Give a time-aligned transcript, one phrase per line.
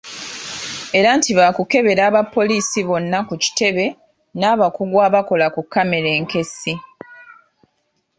[0.99, 3.85] Era nti baakukebera abapoliisi bonna ku kitebe
[4.39, 6.73] n’abakugu abakola ku kkamera enkessi.